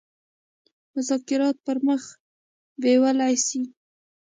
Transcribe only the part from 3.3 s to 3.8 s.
سي.